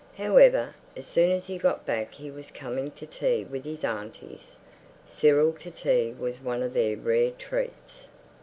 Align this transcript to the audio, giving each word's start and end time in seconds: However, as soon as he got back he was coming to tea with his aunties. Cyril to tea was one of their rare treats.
However, 0.17 0.73
as 0.97 1.05
soon 1.05 1.29
as 1.29 1.45
he 1.45 1.59
got 1.59 1.85
back 1.85 2.15
he 2.15 2.31
was 2.31 2.49
coming 2.49 2.89
to 2.93 3.05
tea 3.05 3.43
with 3.45 3.63
his 3.65 3.83
aunties. 3.83 4.57
Cyril 5.05 5.53
to 5.59 5.69
tea 5.69 6.11
was 6.17 6.41
one 6.41 6.63
of 6.63 6.73
their 6.73 6.97
rare 6.97 7.29
treats. 7.37 8.07